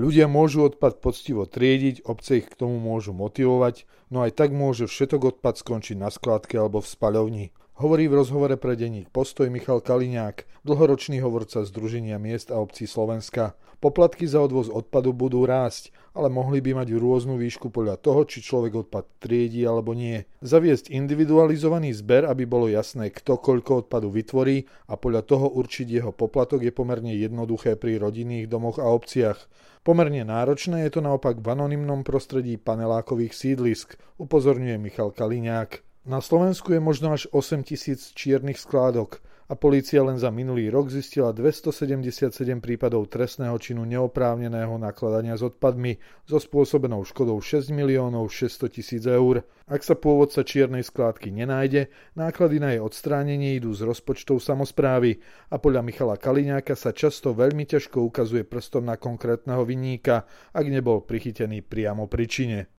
Ľudia 0.00 0.32
môžu 0.32 0.64
odpad 0.64 1.04
poctivo 1.04 1.44
triediť, 1.44 2.08
obce 2.08 2.40
ich 2.40 2.48
k 2.48 2.56
tomu 2.56 2.80
môžu 2.80 3.12
motivovať, 3.12 3.84
no 4.08 4.24
aj 4.24 4.32
tak 4.32 4.48
môže 4.48 4.88
všetok 4.88 5.36
odpad 5.36 5.60
skončiť 5.60 6.00
na 6.00 6.08
skládke 6.08 6.56
alebo 6.56 6.80
v 6.80 6.88
spaľovni. 6.88 7.44
Hovorí 7.76 8.08
v 8.08 8.16
rozhovore 8.16 8.56
pre 8.56 8.80
denník 8.80 9.12
Postoj 9.12 9.52
Michal 9.52 9.84
Kaliňák, 9.84 10.64
dlhoročný 10.64 11.20
hovorca 11.20 11.68
Združenia 11.68 12.16
miest 12.16 12.48
a 12.48 12.64
obcí 12.64 12.88
Slovenska. 12.88 13.60
Poplatky 13.80 14.28
za 14.28 14.44
odvoz 14.44 14.68
odpadu 14.68 15.16
budú 15.16 15.48
rásť, 15.48 15.88
ale 16.12 16.28
mohli 16.28 16.60
by 16.60 16.84
mať 16.84 17.00
rôznu 17.00 17.40
výšku 17.40 17.72
podľa 17.72 17.96
toho, 17.96 18.28
či 18.28 18.44
človek 18.44 18.84
odpad 18.84 19.24
triedi 19.24 19.64
alebo 19.64 19.96
nie. 19.96 20.20
Zaviesť 20.44 20.92
individualizovaný 20.92 21.96
zber, 21.96 22.28
aby 22.28 22.44
bolo 22.44 22.68
jasné, 22.68 23.08
kto 23.08 23.40
koľko 23.40 23.88
odpadu 23.88 24.12
vytvorí 24.12 24.68
a 24.84 25.00
podľa 25.00 25.22
toho 25.24 25.46
určiť 25.56 25.96
jeho 25.96 26.12
poplatok 26.12 26.60
je 26.60 26.76
pomerne 26.76 27.16
jednoduché 27.16 27.80
pri 27.80 27.96
rodinných 27.96 28.52
domoch 28.52 28.76
a 28.76 28.84
obciach. 28.84 29.48
Pomerne 29.80 30.28
náročné 30.28 30.84
je 30.84 30.92
to 30.92 31.00
naopak 31.00 31.40
v 31.40 31.48
anonymnom 31.48 32.04
prostredí 32.04 32.60
panelákových 32.60 33.32
sídlisk, 33.32 33.96
upozorňuje 34.20 34.76
Michal 34.76 35.08
Kaliňák. 35.08 36.04
Na 36.04 36.20
Slovensku 36.20 36.76
je 36.76 36.84
možno 36.84 37.16
až 37.16 37.32
8 37.32 37.64
tisíc 37.64 38.12
čiernych 38.12 38.60
skládok 38.60 39.24
a 39.50 39.58
polícia 39.58 39.98
len 39.98 40.14
za 40.14 40.30
minulý 40.30 40.70
rok 40.70 40.94
zistila 40.94 41.34
277 41.34 42.30
prípadov 42.62 43.10
trestného 43.10 43.58
činu 43.58 43.82
neoprávneného 43.82 44.78
nakladania 44.78 45.34
s 45.34 45.42
odpadmi 45.42 45.98
so 46.22 46.38
spôsobenou 46.38 47.02
škodou 47.02 47.34
6 47.42 47.74
miliónov 47.74 48.30
600 48.30 48.70
tisíc 48.70 49.02
eur. 49.10 49.42
Ak 49.66 49.82
sa 49.82 49.98
pôvodca 49.98 50.46
čiernej 50.46 50.86
skládky 50.86 51.34
nenájde, 51.34 51.90
náklady 52.14 52.56
na 52.62 52.78
jej 52.78 52.82
odstránenie 52.82 53.58
idú 53.58 53.74
z 53.74 53.90
rozpočtov 53.90 54.38
samozprávy 54.38 55.18
a 55.50 55.58
podľa 55.58 55.82
Michala 55.82 56.14
Kaliňáka 56.14 56.78
sa 56.78 56.94
často 56.94 57.34
veľmi 57.34 57.66
ťažko 57.66 58.06
ukazuje 58.06 58.46
prstom 58.46 58.86
na 58.86 59.02
konkrétneho 59.02 59.66
vinníka, 59.66 60.30
ak 60.54 60.66
nebol 60.70 61.02
prichytený 61.02 61.66
priamo 61.66 62.06
pri 62.06 62.26
čine. 62.30 62.79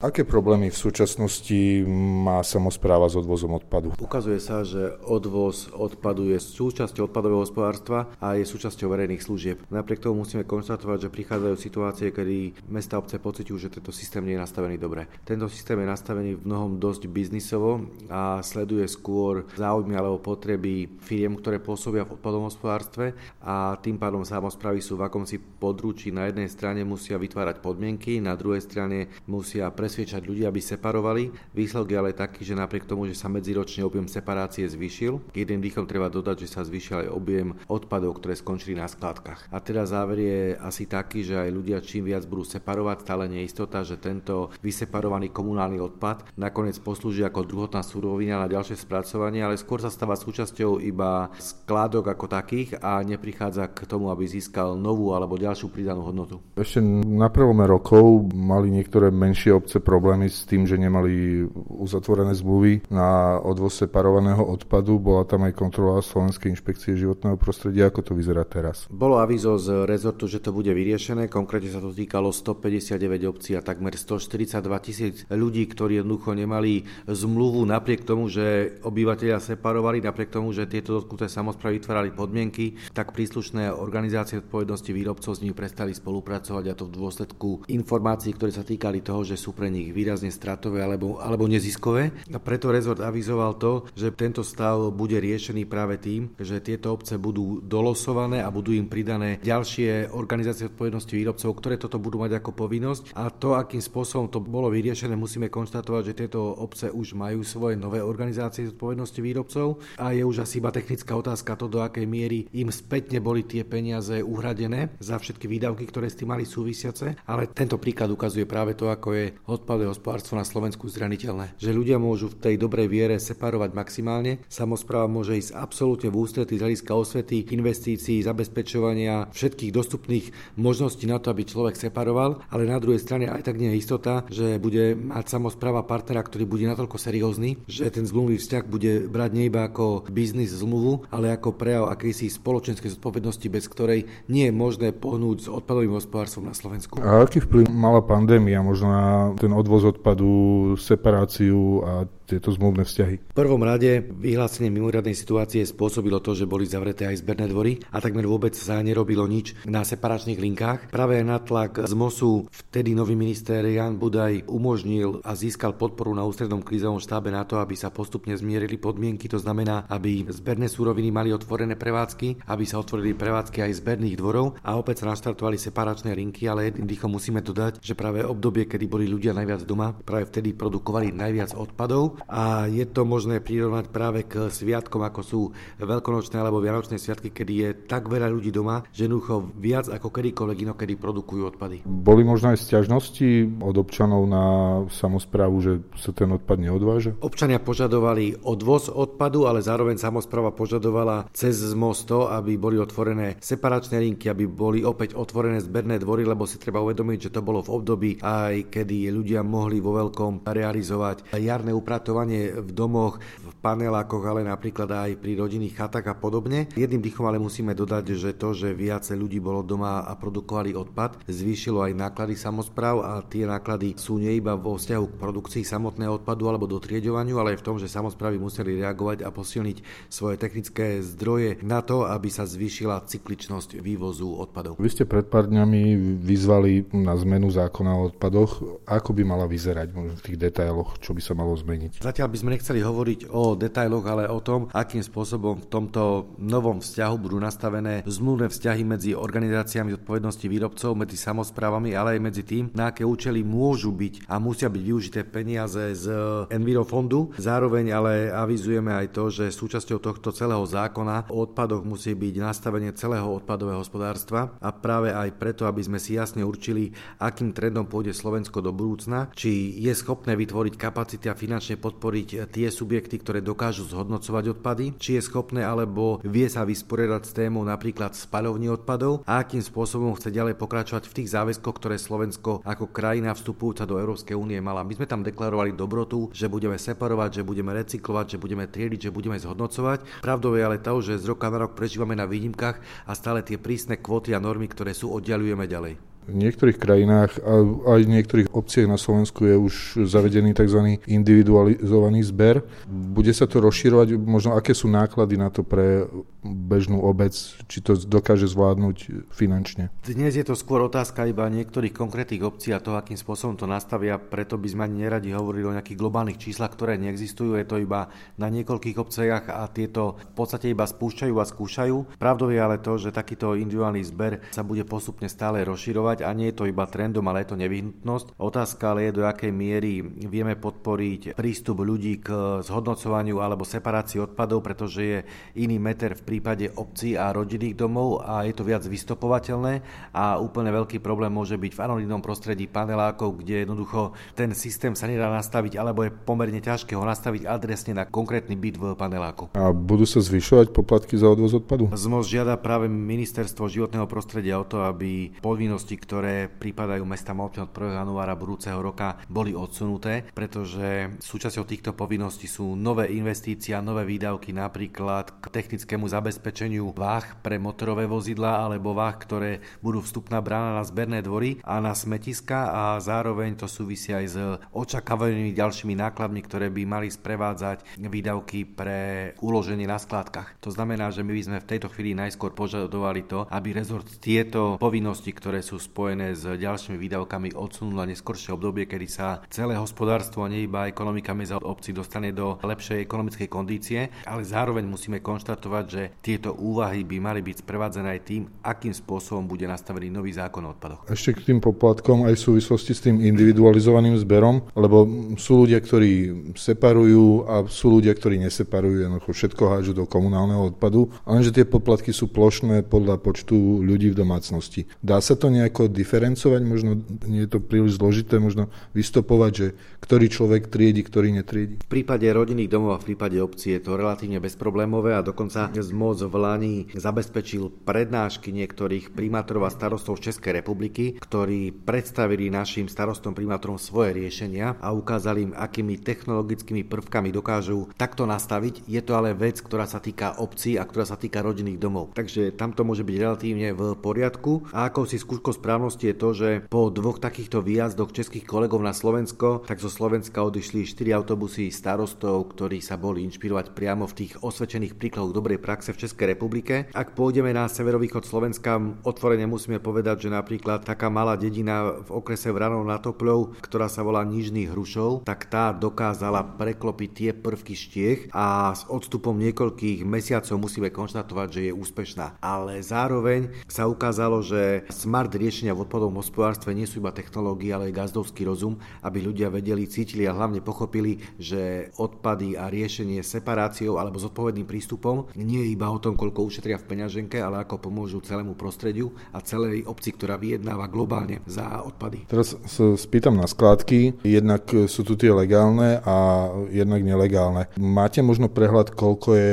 Aké 0.00 0.24
problémy 0.24 0.72
v 0.72 0.80
súčasnosti 0.80 1.84
má 2.24 2.40
samozpráva 2.40 3.04
s 3.12 3.20
odvozom 3.20 3.52
odpadu? 3.60 3.92
Ukazuje 4.00 4.40
sa, 4.40 4.64
že 4.64 4.96
odvoz 5.04 5.68
odpadu 5.76 6.24
je 6.32 6.40
súčasťou 6.40 7.12
odpadového 7.12 7.44
hospodárstva 7.44 8.08
a 8.16 8.32
je 8.32 8.48
súčasťou 8.48 8.88
verejných 8.88 9.20
služieb. 9.20 9.60
Napriek 9.68 10.00
tomu 10.00 10.24
musíme 10.24 10.48
konštatovať, 10.48 11.04
že 11.04 11.12
prichádzajú 11.12 11.56
situácie, 11.60 12.16
kedy 12.16 12.64
mesta 12.72 12.96
a 12.96 13.04
obce 13.04 13.20
pociťujú, 13.20 13.58
že 13.60 13.68
tento 13.76 13.92
systém 13.92 14.24
nie 14.24 14.40
je 14.40 14.44
nastavený 14.48 14.80
dobre. 14.80 15.04
Tento 15.20 15.52
systém 15.52 15.76
je 15.76 15.92
nastavený 15.92 16.40
v 16.40 16.48
mnohom 16.48 16.80
dosť 16.80 17.04
biznisovo 17.04 17.84
a 18.08 18.40
sleduje 18.40 18.88
skôr 18.88 19.44
záujmy 19.60 20.00
alebo 20.00 20.16
potreby 20.16 20.96
firiem, 21.04 21.36
ktoré 21.36 21.60
pôsobia 21.60 22.08
v 22.08 22.16
odpadovom 22.16 22.48
hospodárstve 22.48 23.12
a 23.44 23.76
tým 23.76 24.00
pádom 24.00 24.24
samozprávy 24.24 24.80
sú 24.80 24.96
v 24.96 25.12
akomsi 25.12 25.36
područí. 25.36 26.08
Na 26.08 26.24
jednej 26.24 26.48
strane 26.48 26.88
musia 26.88 27.20
vytvárať 27.20 27.60
podmienky, 27.60 28.16
na 28.16 28.32
druhej 28.32 28.64
strane 28.64 29.12
musia 29.28 29.68
pre 29.68 29.89
presviečať 29.90 30.22
ľudí, 30.22 30.46
aby 30.46 30.62
separovali. 30.62 31.34
Výsledok 31.50 31.90
je 31.90 31.98
ale 31.98 32.14
taký, 32.14 32.46
že 32.46 32.54
napriek 32.54 32.86
tomu, 32.86 33.10
že 33.10 33.18
sa 33.18 33.26
medziročne 33.26 33.82
objem 33.82 34.06
separácie 34.06 34.70
zvýšil, 34.70 35.34
jedným 35.34 35.58
dýchom 35.66 35.90
treba 35.90 36.06
dodať, 36.06 36.46
že 36.46 36.52
sa 36.54 36.62
zvýšil 36.62 37.02
aj 37.02 37.08
objem 37.10 37.58
odpadov, 37.66 38.22
ktoré 38.22 38.38
skončili 38.38 38.78
na 38.78 38.86
skládkach. 38.86 39.50
A 39.50 39.58
teda 39.58 39.90
záver 39.90 40.18
je 40.22 40.40
asi 40.62 40.86
taký, 40.86 41.26
že 41.26 41.42
aj 41.42 41.50
ľudia 41.50 41.82
čím 41.82 42.06
viac 42.06 42.22
budú 42.30 42.46
separovať, 42.46 43.02
stále 43.02 43.26
neistota, 43.26 43.82
že 43.82 43.98
tento 43.98 44.54
vyseparovaný 44.62 45.34
komunálny 45.34 45.82
odpad 45.82 46.38
nakoniec 46.38 46.78
poslúži 46.78 47.26
ako 47.26 47.42
druhotná 47.42 47.82
surovina 47.82 48.38
na 48.38 48.46
ďalšie 48.46 48.78
spracovanie, 48.78 49.42
ale 49.42 49.58
skôr 49.58 49.82
sa 49.82 49.90
stáva 49.90 50.14
súčasťou 50.14 50.78
iba 50.86 51.34
skládok 51.34 52.14
ako 52.14 52.30
takých 52.30 52.78
a 52.78 53.02
neprichádza 53.02 53.74
k 53.74 53.90
tomu, 53.90 54.14
aby 54.14 54.22
získal 54.30 54.78
novú 54.78 55.18
alebo 55.18 55.34
ďalšiu 55.34 55.66
pridanú 55.66 56.06
hodnotu. 56.06 56.38
Ešte 56.54 56.78
na 57.10 57.26
prelome 57.26 57.66
rokov 57.66 58.30
mali 58.30 58.70
niektoré 58.70 59.10
menšie 59.10 59.50
obce 59.50 59.79
problémy 59.80 60.28
s 60.28 60.44
tým, 60.44 60.68
že 60.68 60.76
nemali 60.76 61.44
uzatvorené 61.68 62.36
zmluvy 62.36 62.86
na 62.92 63.40
odvoz 63.40 63.80
separovaného 63.80 64.44
odpadu. 64.44 65.00
Bola 65.00 65.24
tam 65.24 65.48
aj 65.48 65.56
kontrola 65.56 66.04
Slovenskej 66.04 66.52
inšpekcie 66.52 67.00
životného 67.00 67.40
prostredia. 67.40 67.88
Ako 67.88 68.04
to 68.04 68.12
vyzerá 68.12 68.44
teraz? 68.44 68.84
Bolo 68.92 69.18
avízo 69.18 69.56
z 69.56 69.88
rezortu, 69.88 70.28
že 70.28 70.44
to 70.44 70.52
bude 70.52 70.68
vyriešené. 70.68 71.32
Konkrétne 71.32 71.72
sa 71.72 71.80
to 71.80 71.96
týkalo 71.96 72.28
159 72.30 73.00
obcí 73.24 73.56
a 73.56 73.64
takmer 73.64 73.96
142 73.96 74.60
tisíc 74.84 75.24
ľudí, 75.32 75.64
ktorí 75.64 76.04
jednoducho 76.04 76.36
nemali 76.36 76.84
zmluvu 77.08 77.64
napriek 77.64 78.04
tomu, 78.04 78.28
že 78.28 78.76
obyvateľia 78.84 79.40
separovali, 79.40 80.04
napriek 80.04 80.28
tomu, 80.28 80.52
že 80.52 80.68
tieto 80.68 81.00
dotknuté 81.00 81.32
samozprávy 81.32 81.80
vytvárali 81.80 82.10
podmienky, 82.12 82.76
tak 82.92 83.16
príslušné 83.16 83.72
organizácie 83.72 84.44
odpovednosti 84.44 84.90
výrobcov 84.92 85.32
s 85.32 85.40
nimi 85.40 85.56
prestali 85.56 85.96
spolupracovať 85.96 86.64
a 86.68 86.74
to 86.76 86.84
v 86.90 86.96
dôsledku 86.98 87.48
informácií, 87.70 88.36
ktoré 88.36 88.52
sa 88.52 88.66
týkali 88.66 89.00
toho, 89.00 89.24
že 89.24 89.40
sú 89.40 89.56
pre 89.56 89.69
nich 89.70 89.94
výrazne 89.94 90.28
stratové 90.34 90.82
alebo, 90.82 91.22
alebo 91.22 91.46
neziskové. 91.46 92.10
A 92.34 92.38
preto 92.42 92.74
rezort 92.74 93.00
avizoval 93.00 93.56
to, 93.56 93.86
že 93.94 94.12
tento 94.14 94.42
stav 94.42 94.90
bude 94.90 95.16
riešený 95.16 95.64
práve 95.70 96.02
tým, 96.02 96.34
že 96.36 96.58
tieto 96.58 96.92
obce 96.92 97.16
budú 97.16 97.62
dolosované 97.62 98.42
a 98.42 98.50
budú 98.50 98.74
im 98.74 98.90
pridané 98.90 99.38
ďalšie 99.40 100.10
organizácie 100.10 100.66
odpovednosti 100.68 101.14
výrobcov, 101.14 101.50
ktoré 101.56 101.78
toto 101.78 102.02
budú 102.02 102.20
mať 102.20 102.42
ako 102.42 102.50
povinnosť. 102.52 103.14
A 103.14 103.30
to, 103.30 103.54
akým 103.54 103.80
spôsobom 103.80 104.26
to 104.26 104.42
bolo 104.42 104.68
vyriešené, 104.68 105.14
musíme 105.14 105.46
konštatovať, 105.46 106.02
že 106.10 106.18
tieto 106.26 106.42
obce 106.42 106.90
už 106.90 107.14
majú 107.14 107.46
svoje 107.46 107.78
nové 107.78 108.02
organizácie 108.02 108.68
odpovednosti 108.68 109.20
výrobcov 109.22 109.78
a 109.96 110.10
je 110.10 110.26
už 110.26 110.42
asi 110.42 110.58
iba 110.58 110.74
technická 110.74 111.14
otázka 111.14 111.54
to, 111.54 111.70
do 111.70 111.84
akej 111.84 112.08
miery 112.08 112.48
im 112.56 112.72
spätne 112.72 113.20
boli 113.20 113.44
tie 113.44 113.62
peniaze 113.62 114.18
uhradené 114.24 114.96
za 114.98 115.20
všetky 115.20 115.46
výdavky, 115.46 115.84
ktoré 115.86 116.08
s 116.08 116.18
tým 116.18 116.32
mali 116.32 116.48
súvisiace. 116.48 117.20
Ale 117.28 117.52
tento 117.52 117.76
príklad 117.76 118.10
ukazuje 118.10 118.48
práve 118.48 118.74
to, 118.74 118.88
ako 118.88 119.14
je 119.14 119.26
odpadové 119.60 119.92
hospodárstvo 119.92 120.40
na 120.40 120.48
Slovensku 120.48 120.88
zraniteľné. 120.88 121.60
Že 121.60 121.76
ľudia 121.76 122.00
môžu 122.00 122.32
v 122.32 122.40
tej 122.40 122.54
dobrej 122.56 122.88
viere 122.88 123.16
separovať 123.20 123.76
maximálne, 123.76 124.40
samozpráva 124.48 125.06
môže 125.06 125.36
ísť 125.36 125.52
absolútne 125.52 126.08
v 126.08 126.18
ústretí 126.18 126.56
z 126.56 126.64
hľadiska 126.64 126.92
osvety, 126.96 127.44
investícií, 127.52 128.24
zabezpečovania 128.24 129.28
všetkých 129.30 129.70
dostupných 129.70 130.26
možností 130.56 131.04
na 131.04 131.20
to, 131.20 131.30
aby 131.30 131.44
človek 131.44 131.76
separoval, 131.76 132.40
ale 132.48 132.64
na 132.64 132.80
druhej 132.80 132.98
strane 132.98 133.28
aj 133.28 133.44
tak 133.44 133.60
nie 133.60 133.76
je 133.76 133.80
istota, 133.84 134.24
že 134.32 134.56
bude 134.56 134.96
mať 134.96 135.28
samozpráva 135.28 135.84
partnera, 135.84 136.24
ktorý 136.24 136.48
bude 136.48 136.64
natoľko 136.64 136.96
seriózny, 136.96 137.60
že 137.68 137.92
ten 137.92 138.08
zmluvný 138.08 138.40
vzťah 138.40 138.64
bude 138.64 139.06
brať 139.12 139.30
nie 139.36 139.52
iba 139.52 139.68
ako 139.68 140.08
biznis 140.08 140.56
zmluvu, 140.56 141.10
ale 141.12 141.36
ako 141.36 141.52
prejav 141.52 141.92
akejsi 141.92 142.32
spoločenskej 142.32 142.96
zodpovednosti, 142.96 143.46
bez 143.52 143.68
ktorej 143.68 144.08
nie 144.32 144.48
je 144.48 144.54
možné 144.54 144.88
pohnúť 144.96 145.36
s 145.44 145.48
odpadovým 145.52 145.92
hospodárstvom 145.92 146.48
na 146.48 146.54
Slovensku. 146.54 147.02
A 147.02 147.26
aký 147.26 147.42
vplyv 147.44 147.68
mala 147.68 148.00
pandémia 148.00 148.62
možno 148.62 148.86
na 148.88 149.06
ten 149.36 149.49
ten 149.50 149.58
odvoz 149.58 149.84
odpadu, 149.84 150.76
separáciu 150.78 151.82
a 151.82 152.06
tieto 152.30 152.54
zmluvné 152.54 152.86
vzťahy? 152.86 153.34
V 153.34 153.34
prvom 153.34 153.66
rade 153.66 154.06
vyhlásenie 154.06 154.70
mimoriadnej 154.70 155.18
situácie 155.18 155.66
spôsobilo 155.66 156.22
to, 156.22 156.38
že 156.38 156.46
boli 156.46 156.70
zavreté 156.70 157.10
aj 157.10 157.26
zberné 157.26 157.50
dvory 157.50 157.82
a 157.90 157.98
takmer 157.98 158.30
vôbec 158.30 158.54
sa 158.54 158.78
nerobilo 158.78 159.26
nič 159.26 159.58
na 159.66 159.82
separačných 159.82 160.38
linkách. 160.38 160.94
Práve 160.94 161.18
na 161.26 161.42
tlak 161.42 161.82
z 161.82 161.92
MOSu 161.98 162.46
vtedy 162.52 162.94
nový 162.94 163.18
minister 163.18 163.66
Jan 163.66 163.98
Budaj 163.98 164.46
umožnil 164.46 165.18
a 165.26 165.34
získal 165.34 165.74
podporu 165.74 166.14
na 166.14 166.22
ústrednom 166.22 166.62
krízovom 166.62 167.02
štábe 167.02 167.34
na 167.34 167.42
to, 167.42 167.58
aby 167.58 167.74
sa 167.74 167.90
postupne 167.90 168.36
zmierili 168.36 168.78
podmienky, 168.78 169.26
to 169.26 169.40
znamená, 169.40 169.88
aby 169.90 170.28
zberné 170.30 170.70
súroviny 170.70 171.10
mali 171.10 171.34
otvorené 171.34 171.74
prevádzky, 171.74 172.46
aby 172.46 172.64
sa 172.68 172.78
otvorili 172.78 173.16
prevádzky 173.16 173.64
aj 173.64 173.78
zberných 173.80 174.20
dvorov 174.20 174.60
a 174.60 174.76
opäť 174.76 175.02
sa 175.02 175.10
naštartovali 175.10 175.56
separačné 175.56 176.12
linky, 176.12 176.46
ale 176.46 176.68
jedným 176.68 176.86
dýchom 176.86 177.10
musíme 177.10 177.40
dodať, 177.40 177.80
že 177.80 177.96
práve 177.96 178.20
obdobie, 178.20 178.68
kedy 178.68 178.84
boli 178.84 179.08
ľudia 179.08 179.32
najviac 179.32 179.64
doma, 179.64 179.96
práve 179.96 180.28
vtedy 180.28 180.52
produkovali 180.52 181.10
najviac 181.10 181.56
odpadov 181.56 182.19
a 182.28 182.66
je 182.68 182.84
to 182.88 183.08
možné 183.08 183.40
prirovnať 183.40 183.86
práve 183.88 184.26
k 184.26 184.48
sviatkom, 184.50 185.02
ako 185.04 185.20
sú 185.20 185.40
veľkonočné 185.80 186.36
alebo 186.36 186.62
vianočné 186.62 187.00
sviatky, 187.00 187.32
kedy 187.32 187.52
je 187.52 187.68
tak 187.88 188.06
veľa 188.06 188.28
ľudí 188.28 188.52
doma, 188.52 188.84
že 188.92 189.06
jednoducho 189.06 189.54
viac 189.56 189.86
ako 189.88 190.08
kedykoľvek 190.12 190.58
inokedy 190.68 190.94
produkujú 190.96 191.42
odpady. 191.56 191.76
Boli 191.86 192.22
možno 192.22 192.52
aj 192.52 192.62
stiažnosti 192.62 193.48
od 193.60 193.76
občanov 193.76 194.26
na 194.28 194.44
samozprávu, 194.90 195.56
že 195.62 195.72
sa 195.96 196.12
ten 196.12 196.30
odpad 196.34 196.58
neodváža? 196.60 197.16
Občania 197.24 197.62
požadovali 197.62 198.44
odvoz 198.44 198.92
odpadu, 198.92 199.46
ale 199.46 199.64
zároveň 199.64 199.96
samozpráva 199.96 200.52
požadovala 200.52 201.30
cez 201.32 201.62
most 201.72 202.10
to, 202.10 202.26
aby 202.26 202.58
boli 202.58 202.76
otvorené 202.80 203.38
separačné 203.38 204.02
linky, 204.02 204.26
aby 204.26 204.50
boli 204.50 204.82
opäť 204.82 205.14
otvorené 205.14 205.62
zberné 205.62 206.00
dvory, 206.02 206.26
lebo 206.26 206.48
si 206.48 206.58
treba 206.58 206.82
uvedomiť, 206.82 207.30
že 207.30 207.34
to 207.34 207.44
bolo 207.44 207.62
v 207.62 207.72
období 207.72 208.10
aj 208.18 208.72
kedy 208.72 209.10
ľudia 209.14 209.46
mohli 209.46 209.78
vo 209.78 209.94
veľkom 209.94 210.42
realizovať 210.42 211.30
jarné 211.36 211.70
upratovanie 211.70 212.09
skladkovanie 212.10 212.58
v 212.58 212.70
domoch, 212.74 213.22
v 213.22 213.54
panelákoch, 213.62 214.24
ale 214.26 214.42
napríklad 214.42 214.90
aj 214.90 215.22
pri 215.22 215.38
rodinných 215.38 215.78
chatách 215.78 216.10
a 216.10 216.14
podobne. 216.18 216.66
Jedným 216.74 216.98
dýchom 216.98 217.22
ale 217.30 217.38
musíme 217.38 217.70
dodať, 217.70 218.18
že 218.18 218.34
to, 218.34 218.50
že 218.50 218.74
viacej 218.74 219.14
ľudí 219.14 219.38
bolo 219.38 219.62
doma 219.62 220.02
a 220.02 220.18
produkovali 220.18 220.74
odpad, 220.74 221.30
zvýšilo 221.30 221.86
aj 221.86 221.94
náklady 221.94 222.34
samozpráv 222.34 223.06
a 223.06 223.12
tie 223.22 223.46
náklady 223.46 223.94
sú 223.94 224.18
nie 224.18 224.42
iba 224.42 224.58
vo 224.58 224.74
vzťahu 224.74 225.04
k 225.06 225.18
produkcii 225.22 225.62
samotného 225.62 226.18
odpadu 226.18 226.50
alebo 226.50 226.66
dotrieďovaniu, 226.66 227.38
ale 227.38 227.54
aj 227.54 227.62
v 227.62 227.66
tom, 227.70 227.76
že 227.78 227.86
samozprávy 227.86 228.42
museli 228.42 228.82
reagovať 228.82 229.22
a 229.22 229.30
posilniť 229.30 230.10
svoje 230.10 230.34
technické 230.34 230.98
zdroje 230.98 231.62
na 231.62 231.78
to, 231.86 232.10
aby 232.10 232.26
sa 232.26 232.42
zvýšila 232.42 233.06
cykličnosť 233.06 233.78
vývozu 233.78 234.26
odpadov. 234.34 234.82
Vy 234.82 234.90
ste 234.90 235.06
pred 235.06 235.30
pár 235.30 235.46
dňami 235.46 235.94
vyzvali 236.18 236.90
na 236.90 237.14
zmenu 237.22 237.54
zákona 237.54 237.92
o 237.94 238.10
odpadoch. 238.10 238.82
Ako 238.90 239.14
by 239.14 239.22
mala 239.22 239.46
vyzerať 239.46 239.94
v 239.94 240.20
tých 240.26 240.38
detailoch, 240.40 240.98
čo 240.98 241.14
by 241.14 241.22
sa 241.22 241.38
malo 241.38 241.54
zmeniť? 241.54 241.99
Zatiaľ 242.00 242.32
by 242.32 242.38
sme 242.40 242.54
nechceli 242.56 242.80
hovoriť 242.80 243.28
o 243.28 243.52
detailoch, 243.52 244.08
ale 244.08 244.24
o 244.24 244.40
tom, 244.40 244.72
akým 244.72 245.04
spôsobom 245.04 245.60
v 245.60 245.68
tomto 245.68 246.32
novom 246.40 246.80
vzťahu 246.80 247.14
budú 247.20 247.36
nastavené 247.36 248.00
zmluvné 248.08 248.48
vzťahy 248.48 248.88
medzi 248.88 249.12
organizáciami 249.12 250.00
odpovednosti 250.00 250.46
výrobcov, 250.48 250.96
medzi 250.96 251.20
samozprávami, 251.20 251.92
ale 251.92 252.16
aj 252.16 252.20
medzi 252.24 252.42
tým, 252.48 252.72
na 252.72 252.88
aké 252.88 253.04
účely 253.04 253.44
môžu 253.44 253.92
byť 253.92 254.32
a 254.32 254.40
musia 254.40 254.72
byť 254.72 254.80
využité 254.80 255.28
peniaze 255.28 255.92
z 255.92 256.08
Envirofondu. 256.48 257.36
Zároveň 257.36 257.92
ale 257.92 258.32
avizujeme 258.32 258.96
aj 258.96 259.06
to, 259.12 259.28
že 259.28 259.52
súčasťou 259.52 260.00
tohto 260.00 260.32
celého 260.32 260.64
zákona 260.64 261.28
o 261.28 261.44
odpadoch 261.44 261.84
musí 261.84 262.16
byť 262.16 262.34
nastavenie 262.40 262.96
celého 262.96 263.28
odpadového 263.28 263.84
hospodárstva 263.84 264.56
a 264.56 264.72
práve 264.72 265.12
aj 265.12 265.36
preto, 265.36 265.68
aby 265.68 265.84
sme 265.84 266.00
si 266.00 266.16
jasne 266.16 266.48
určili, 266.48 266.96
akým 267.20 267.52
trendom 267.52 267.84
pôjde 267.84 268.16
Slovensko 268.16 268.64
do 268.64 268.72
budúcna, 268.72 269.28
či 269.36 269.76
je 269.76 269.92
schopné 269.92 270.32
vytvoriť 270.32 270.80
kapacity 270.80 271.28
a 271.28 271.36
finančne 271.36 271.76
podporiť 271.80 272.52
tie 272.52 272.68
subjekty, 272.68 273.16
ktoré 273.16 273.40
dokážu 273.40 273.88
zhodnocovať 273.88 274.60
odpady, 274.60 275.00
či 275.00 275.16
je 275.16 275.24
schopné 275.24 275.64
alebo 275.64 276.20
vie 276.20 276.46
sa 276.52 276.68
vysporiadať 276.68 277.22
s 277.24 277.32
témou 277.32 277.64
napríklad 277.64 278.12
spaľovní 278.12 278.68
odpadov 278.68 279.24
a 279.24 279.40
akým 279.40 279.64
spôsobom 279.64 280.12
chce 280.20 280.28
ďalej 280.28 280.60
pokračovať 280.60 281.08
v 281.08 281.16
tých 281.16 281.32
záväzkoch, 281.32 281.76
ktoré 281.80 281.96
Slovensko 281.96 282.60
ako 282.62 282.92
krajina 282.92 283.32
vstupujúca 283.32 283.88
do 283.88 283.96
Európskej 283.96 284.36
únie 284.36 284.60
mala. 284.60 284.84
My 284.84 284.92
sme 284.92 285.08
tam 285.08 285.24
deklarovali 285.24 285.72
dobrotu, 285.72 286.28
že 286.36 286.52
budeme 286.52 286.76
separovať, 286.76 287.40
že 287.40 287.46
budeme 287.48 287.72
recyklovať, 287.72 288.36
že 288.36 288.42
budeme 288.42 288.68
triediť, 288.68 289.08
že 289.08 289.14
budeme 289.14 289.40
zhodnocovať. 289.40 290.20
Pravdou 290.20 290.52
je 290.52 290.66
ale 290.66 290.76
to, 290.76 291.00
že 291.00 291.24
z 291.24 291.28
roka 291.32 291.48
na 291.48 291.64
rok 291.64 291.72
prežívame 291.72 292.12
na 292.12 292.28
výnimkách 292.28 293.08
a 293.08 293.12
stále 293.16 293.40
tie 293.40 293.56
prísne 293.56 293.96
kvóty 293.96 294.36
a 294.36 294.42
normy, 294.42 294.68
ktoré 294.68 294.92
sú, 294.92 295.08
oddialujeme 295.08 295.64
ďalej. 295.64 296.09
V 296.28 296.36
niektorých 296.36 296.78
krajinách 296.78 297.40
a 297.42 297.52
aj 297.96 298.00
v 298.06 298.12
niektorých 298.12 298.48
obciach 298.52 298.86
na 298.86 299.00
Slovensku 299.00 299.48
je 299.48 299.56
už 299.56 299.74
zavedený 300.04 300.52
tzv. 300.54 301.00
individualizovaný 301.08 302.20
zber. 302.22 302.62
Bude 302.86 303.32
sa 303.34 303.48
to 303.48 303.58
rozširovať? 303.58 304.14
Možno 304.20 304.54
aké 304.54 304.76
sú 304.76 304.86
náklady 304.86 305.40
na 305.40 305.48
to 305.48 305.64
pre 305.66 306.06
bežnú 306.44 307.02
obec? 307.02 307.34
Či 307.66 307.78
to 307.82 307.98
dokáže 307.98 308.46
zvládnuť 308.46 309.26
finančne? 309.34 309.90
Dnes 310.06 310.36
je 310.36 310.44
to 310.46 310.54
skôr 310.54 310.84
otázka 310.86 311.26
iba 311.26 311.50
niektorých 311.50 311.96
konkrétnych 311.96 312.46
obcí 312.46 312.70
a 312.70 312.78
toho, 312.78 313.00
akým 313.00 313.18
spôsobom 313.18 313.58
to 313.58 313.66
nastavia. 313.66 314.20
Preto 314.20 314.54
by 314.60 314.68
sme 314.70 314.82
ani 314.86 315.08
neradi 315.08 315.34
hovorili 315.34 315.66
o 315.66 315.74
nejakých 315.74 315.98
globálnych 315.98 316.38
číslach, 316.38 316.76
ktoré 316.76 317.00
neexistujú. 317.00 317.58
Je 317.58 317.66
to 317.66 317.80
iba 317.80 318.12
na 318.38 318.46
niekoľkých 318.52 319.00
obciach 319.00 319.50
a 319.50 319.66
tieto 319.72 320.20
v 320.20 320.34
podstate 320.36 320.70
iba 320.70 320.86
spúšťajú 320.86 321.34
a 321.40 321.48
skúšajú. 321.48 321.96
Pravdou 322.20 322.52
je 322.52 322.60
ale 322.60 322.78
to, 322.78 323.00
že 323.00 323.10
takýto 323.10 323.58
individuálny 323.58 324.04
zber 324.06 324.44
sa 324.54 324.62
bude 324.62 324.86
postupne 324.86 325.26
stále 325.26 325.64
rozširovať 325.66 326.09
a 326.18 326.34
nie 326.34 326.50
je 326.50 326.58
to 326.58 326.64
iba 326.66 326.82
trendom, 326.90 327.22
ale 327.30 327.46
je 327.46 327.54
to 327.54 327.62
nevyhnutnosť. 327.62 328.26
Otázka 328.42 328.90
ale 328.90 329.06
je, 329.06 329.22
do 329.22 329.22
akej 329.22 329.54
miery 329.54 330.02
vieme 330.02 330.58
podporiť 330.58 331.38
prístup 331.38 331.86
ľudí 331.86 332.18
k 332.18 332.58
zhodnocovaniu 332.66 333.38
alebo 333.38 333.62
separácii 333.62 334.18
odpadov, 334.18 334.66
pretože 334.66 335.00
je 335.00 335.18
iný 335.54 335.78
meter 335.78 336.18
v 336.18 336.26
prípade 336.26 336.66
obcí 336.74 337.14
a 337.14 337.30
rodinných 337.30 337.78
domov 337.78 338.26
a 338.26 338.42
je 338.42 338.54
to 338.56 338.66
viac 338.66 338.82
vystopovateľné 338.82 339.86
a 340.10 340.42
úplne 340.42 340.74
veľký 340.74 340.98
problém 340.98 341.30
môže 341.30 341.54
byť 341.54 341.72
v 341.76 341.82
anonimnom 341.86 342.18
prostredí 342.24 342.66
panelákov, 342.66 343.38
kde 343.38 343.62
jednoducho 343.62 344.16
ten 344.34 344.50
systém 344.56 344.98
sa 344.98 345.06
nedá 345.06 345.30
nastaviť 345.30 345.78
alebo 345.78 346.02
je 346.02 346.10
pomerne 346.10 346.58
ťažké 346.58 346.96
ho 346.96 347.04
nastaviť 347.04 347.44
adresne 347.44 347.92
na 347.94 348.08
konkrétny 348.08 348.56
byt 348.56 348.80
v 348.80 348.84
paneláku. 348.96 349.52
A 349.54 349.70
budú 349.70 350.08
sa 350.08 350.24
zvyšovať 350.24 350.72
poplatky 350.72 351.20
za 351.20 351.28
odvoz 351.28 351.52
odpadu? 351.52 351.92
ZMOS 351.92 352.32
žiada 352.32 352.56
práve 352.56 352.88
ministerstvo 352.88 353.68
životného 353.68 354.08
prostredia 354.08 354.56
o 354.56 354.64
to, 354.64 354.80
aby 354.80 355.36
povinnosti, 355.44 355.99
ktoré 356.00 356.48
pripadajú 356.48 357.04
mesta 357.04 357.36
Malty 357.36 357.60
od 357.60 357.70
1. 357.70 358.00
januára 358.00 358.34
budúceho 358.34 358.80
roka, 358.80 359.20
boli 359.28 359.52
odsunuté, 359.52 360.24
pretože 360.32 361.20
súčasťou 361.20 361.64
týchto 361.68 361.92
povinností 361.92 362.48
sú 362.48 362.72
nové 362.74 363.12
investície 363.12 363.76
a 363.76 363.84
nové 363.84 364.08
výdavky 364.08 364.56
napríklad 364.56 365.38
k 365.38 365.46
technickému 365.52 366.08
zabezpečeniu 366.08 366.90
váh 366.96 367.38
pre 367.44 367.60
motorové 367.60 368.08
vozidla 368.08 368.64
alebo 368.64 368.96
váh, 368.96 369.20
ktoré 369.20 369.60
budú 369.84 370.00
vstupná 370.00 370.40
brána 370.40 370.80
na 370.80 370.84
zberné 370.88 371.20
dvory 371.20 371.60
a 371.62 371.78
na 371.78 371.92
smetiska 371.92 372.72
a 372.72 372.82
zároveň 372.98 373.60
to 373.60 373.68
súvisí 373.68 374.10
aj 374.16 374.26
s 374.26 374.36
očakávanými 374.72 375.52
ďalšími 375.52 375.94
nákladmi, 375.94 376.40
ktoré 376.46 376.72
by 376.72 376.82
mali 376.88 377.08
sprevádzať 377.12 378.00
výdavky 378.00 378.64
pre 378.64 379.32
uloženie 379.44 379.84
na 379.84 380.00
skládkach. 380.00 380.56
To 380.64 380.72
znamená, 380.72 381.12
že 381.12 381.20
my 381.26 381.32
by 381.34 381.42
sme 381.44 381.58
v 381.60 381.70
tejto 381.70 381.88
chvíli 381.92 382.16
najskôr 382.16 382.56
požadovali 382.56 383.26
to, 383.26 383.44
aby 383.50 383.74
rezort 383.76 384.06
tieto 384.22 384.80
povinnosti, 384.80 385.30
ktoré 385.34 385.60
sú 385.60 385.76
spojené 385.90 386.38
s 386.38 386.46
ďalšími 386.46 386.94
výdavkami 386.94 387.58
odsunú 387.58 387.98
na 387.98 388.06
neskoršie 388.06 388.54
obdobie, 388.54 388.86
kedy 388.86 389.06
sa 389.10 389.42
celé 389.50 389.74
hospodárstvo 389.74 390.46
nie 390.46 390.70
iba 390.70 390.86
ekonomika 390.86 391.34
meza 391.34 391.58
obcí 391.58 391.90
dostane 391.90 392.30
do 392.30 392.62
lepšej 392.62 393.02
ekonomickej 393.02 393.48
kondície, 393.50 394.06
ale 394.22 394.46
zároveň 394.46 394.86
musíme 394.86 395.18
konštatovať, 395.18 395.84
že 395.90 396.02
tieto 396.22 396.54
úvahy 396.54 397.02
by 397.02 397.16
mali 397.18 397.40
byť 397.42 397.66
sprevádzané 397.66 398.08
aj 398.14 398.20
tým, 398.22 398.42
akým 398.62 398.94
spôsobom 398.94 399.50
bude 399.50 399.66
nastavený 399.66 400.12
nový 400.14 400.30
zákon 400.30 400.62
o 400.62 400.70
odpadoch. 400.70 401.08
Ešte 401.10 401.40
k 401.40 401.50
tým 401.50 401.58
poplatkom 401.58 402.28
aj 402.30 402.36
v 402.36 402.44
súvislosti 402.52 402.92
s 402.92 403.00
tým 403.02 403.18
individualizovaným 403.18 404.14
zberom, 404.20 404.70
lebo 404.76 405.08
sú 405.40 405.66
ľudia, 405.66 405.80
ktorí 405.80 406.12
separujú 406.54 407.48
a 407.48 407.64
sú 407.66 407.98
ľudia, 407.98 408.12
ktorí 408.12 408.38
neseparujú, 408.44 409.08
jednoducho 409.08 409.32
všetko 409.32 409.62
hážu 409.72 409.92
do 409.96 410.04
komunálneho 410.04 410.70
odpadu, 410.70 411.08
lenže 411.24 411.56
tie 411.56 411.64
poplatky 411.64 412.12
sú 412.12 412.28
plošné 412.28 412.84
podľa 412.84 413.16
počtu 413.16 413.80
ľudí 413.80 414.12
v 414.12 414.18
domácnosti. 414.20 414.84
Dá 415.00 415.24
sa 415.24 415.32
to 415.32 415.48
nejako 415.48 415.79
diferencovať, 415.88 416.60
možno 416.66 417.00
nie 417.24 417.46
je 417.46 417.50
to 417.56 417.62
príliš 417.62 417.96
zložité, 417.96 418.36
možno 418.42 418.68
vystopovať, 418.92 419.52
že 419.54 419.66
ktorý 420.02 420.26
človek 420.28 420.62
triedi, 420.68 421.00
ktorý 421.06 421.32
netriedi. 421.32 421.80
V 421.80 421.88
prípade 421.88 422.26
rodinných 422.28 422.68
domov 422.68 422.98
a 422.98 423.00
v 423.00 423.14
prípade 423.14 423.38
obcí 423.40 423.72
je 423.72 423.80
to 423.80 423.96
relatívne 423.96 424.42
bezproblémové 424.42 425.14
a 425.14 425.24
dokonca 425.24 425.70
ZMOC 425.70 426.26
v 426.26 426.34
Lani 426.36 426.74
zabezpečil 426.92 427.70
prednášky 427.86 428.50
niektorých 428.50 429.14
primátorov 429.14 429.68
a 429.68 429.74
starostov 429.74 430.18
Českej 430.18 430.60
republiky, 430.60 431.16
ktorí 431.16 431.70
predstavili 431.72 432.50
našim 432.50 432.90
starostom 432.90 433.32
primátorom 433.32 433.78
svoje 433.78 434.18
riešenia 434.18 434.76
a 434.82 434.90
ukázali 434.90 435.50
im, 435.50 435.52
akými 435.54 436.00
technologickými 436.02 436.82
prvkami 436.88 437.30
dokážu 437.30 437.92
takto 437.94 438.26
nastaviť. 438.26 438.88
Je 438.88 439.00
to 439.04 439.14
ale 439.14 439.36
vec, 439.36 439.60
ktorá 439.62 439.84
sa 439.86 440.02
týka 440.02 440.40
obcí 440.42 440.80
a 440.80 440.84
ktorá 440.88 441.06
sa 441.06 441.20
týka 441.20 441.44
rodinných 441.44 441.78
domov. 441.78 442.16
Takže 442.16 442.56
tam 442.56 442.72
to 442.74 442.82
môže 442.82 443.06
byť 443.06 443.16
relatívne 443.16 443.68
v 443.76 443.94
poriadku. 443.94 444.72
A 444.74 444.90
ako 444.90 445.06
si 445.06 445.20
skúško 445.20 445.52
správnosti 445.70 446.10
je 446.10 446.18
to, 446.18 446.28
že 446.34 446.50
po 446.66 446.90
dvoch 446.90 447.22
takýchto 447.22 447.62
výjazdoch 447.62 448.10
českých 448.10 448.42
kolegov 448.42 448.82
na 448.82 448.90
Slovensko, 448.90 449.62
tak 449.62 449.78
zo 449.78 449.86
Slovenska 449.86 450.42
odišli 450.42 450.82
4 450.82 451.14
autobusy 451.14 451.70
starostov, 451.70 452.50
ktorí 452.50 452.82
sa 452.82 452.98
boli 452.98 453.22
inšpirovať 453.30 453.70
priamo 453.70 454.02
v 454.10 454.16
tých 454.18 454.42
osvedčených 454.42 454.98
príkladoch 454.98 455.30
dobrej 455.30 455.62
praxe 455.62 455.94
v 455.94 456.02
Českej 456.02 456.34
republike. 456.34 456.90
Ak 456.90 457.14
pôjdeme 457.14 457.54
na 457.54 457.70
severovýchod 457.70 458.26
Slovenska, 458.26 458.82
otvorene 459.06 459.46
musíme 459.46 459.78
povedať, 459.78 460.26
že 460.26 460.34
napríklad 460.34 460.82
taká 460.82 461.06
malá 461.06 461.38
dedina 461.38 462.02
v 462.02 462.18
okrese 462.18 462.50
Vranov 462.50 462.82
na 462.82 462.98
Topľov, 462.98 463.62
ktorá 463.62 463.86
sa 463.86 464.02
volá 464.02 464.26
Nižný 464.26 464.74
Hrušov, 464.74 465.22
tak 465.22 465.46
tá 465.46 465.70
dokázala 465.70 466.58
preklopiť 466.58 467.10
tie 467.14 467.30
prvky 467.30 467.78
štiech 467.78 468.20
a 468.34 468.74
s 468.74 468.90
odstupom 468.90 469.38
niekoľkých 469.38 470.02
mesiacov 470.02 470.66
musíme 470.66 470.90
konštatovať, 470.90 471.48
že 471.54 471.60
je 471.70 471.78
úspešná. 471.78 472.42
Ale 472.42 472.82
zároveň 472.82 473.54
sa 473.70 473.86
ukázalo, 473.86 474.42
že 474.42 474.82
smart 474.90 475.30
riešenia 475.30 475.59
riešenia 475.60 475.76
v 475.76 475.84
odpadovom 475.84 476.24
hospodárstve 476.24 476.72
nie 476.72 476.88
sú 476.88 477.04
iba 477.04 477.12
technológie, 477.12 477.68
ale 477.76 477.92
aj 477.92 478.08
gazdovský 478.08 478.48
rozum, 478.48 478.80
aby 479.04 479.20
ľudia 479.20 479.52
vedeli, 479.52 479.84
cítili 479.84 480.24
a 480.24 480.32
hlavne 480.32 480.64
pochopili, 480.64 481.20
že 481.36 481.92
odpady 482.00 482.56
a 482.56 482.72
riešenie 482.72 483.20
separáciou 483.20 484.00
alebo 484.00 484.16
zodpovedným 484.16 484.64
prístupom 484.64 485.28
nie 485.36 485.60
je 485.60 485.76
iba 485.76 485.92
o 485.92 486.00
tom, 486.00 486.16
koľko 486.16 486.48
ušetria 486.48 486.80
v 486.80 486.88
peňaženke, 486.88 487.36
ale 487.36 487.60
ako 487.60 487.92
pomôžu 487.92 488.24
celému 488.24 488.56
prostrediu 488.56 489.12
a 489.36 489.44
celej 489.44 489.84
obci, 489.84 490.16
ktorá 490.16 490.40
vyjednáva 490.40 490.88
globálne 490.88 491.44
za 491.44 491.84
odpady. 491.84 492.24
Teraz 492.32 492.56
sa 492.56 492.96
spýtam 492.96 493.36
na 493.36 493.44
skládky. 493.44 494.24
Jednak 494.24 494.64
sú 494.88 495.04
tu 495.04 495.12
tie 495.20 495.28
legálne 495.28 496.00
a 496.00 496.48
jednak 496.72 497.04
nelegálne. 497.04 497.68
Máte 497.76 498.24
možno 498.24 498.48
prehľad, 498.48 498.96
koľko 498.96 499.36
je 499.36 499.52